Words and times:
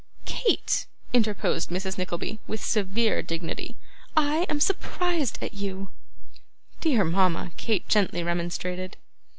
'Kate,' 0.25 0.87
interposed 1.13 1.69
Mrs. 1.69 1.95
Nickleby 1.95 2.39
with 2.47 2.59
severe 2.59 3.21
dignity, 3.21 3.75
'I 4.17 4.47
am 4.49 4.59
surprised 4.59 5.37
at 5.43 5.53
you.' 5.53 5.89
'Dear 6.79 7.03
mama,' 7.03 7.51
Kate 7.55 7.87
gently 7.87 8.23
remonstrated. 8.23 8.97